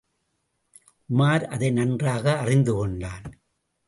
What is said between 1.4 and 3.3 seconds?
அதை நன்றாக அறிந்து கொண்டான்.